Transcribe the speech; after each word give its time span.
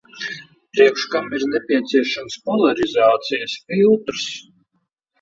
Priekš 0.77 1.03
kam 1.11 1.29
ir 1.41 1.45
nepieciešams 1.51 2.41
polarizācijas 2.49 3.63
filtrs? 3.63 4.29